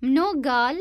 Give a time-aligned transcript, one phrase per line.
[0.00, 0.78] mnogal